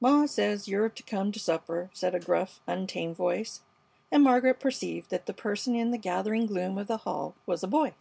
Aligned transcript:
"Ma 0.00 0.26
says 0.26 0.66
you're 0.66 0.88
to 0.88 1.04
come 1.04 1.30
to 1.30 1.38
supper," 1.38 1.88
said 1.92 2.12
a 2.12 2.18
gruff, 2.18 2.60
untamed 2.66 3.14
voice; 3.16 3.60
and 4.10 4.24
Margaret 4.24 4.58
perceived 4.58 5.08
that 5.10 5.26
the 5.26 5.32
person 5.32 5.76
in 5.76 5.92
the 5.92 5.98
gathering 5.98 6.46
gloom 6.46 6.76
of 6.78 6.88
the 6.88 6.96
hall 6.96 7.36
was 7.46 7.62
a 7.62 7.68
boy. 7.68 7.94